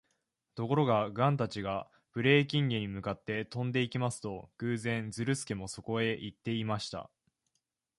[0.55, 7.11] ところが、ガンたちがブレーキンゲに向かって飛んでいきますと、偶然、ズルスケもそこへいっていました。